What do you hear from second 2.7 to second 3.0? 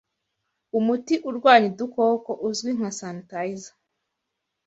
nka